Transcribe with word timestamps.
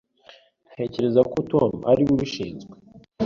Ntekereza 0.71 1.21
ko 1.31 1.37
Tom 1.51 1.71
ari 1.91 2.01
we 2.05 2.11
ubishinzwe. 2.15 2.73